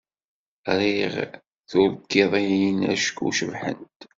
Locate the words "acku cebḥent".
2.93-3.99